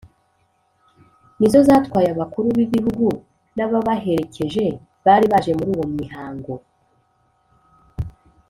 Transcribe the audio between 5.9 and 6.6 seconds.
mihango.